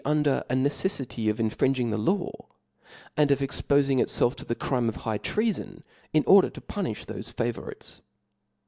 [0.03, 2.31] ^^^^ under a neceffity of infringing the law,
[3.15, 7.35] and of exppfing itfelf to the crime of high treafon in order to puni(h thofe
[7.35, 8.01] favowites.